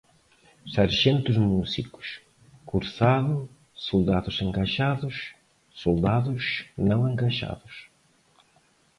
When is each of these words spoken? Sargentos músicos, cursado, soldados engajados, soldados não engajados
Sargentos 0.73 1.37
músicos, 1.37 2.21
cursado, 2.65 3.47
soldados 3.71 4.41
engajados, 4.41 5.35
soldados 5.71 6.65
não 6.75 7.07
engajados 7.07 7.87